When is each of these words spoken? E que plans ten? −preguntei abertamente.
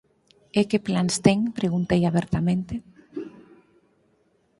E 0.59 0.61
que 0.69 0.83
plans 0.87 1.15
ten? 1.25 1.39
−preguntei 1.59 2.01
abertamente. 2.05 2.75